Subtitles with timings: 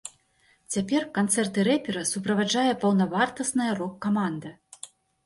[0.75, 4.55] Цяпер канцэрты рэпера суправаджае паўнавартасная рок-каманда.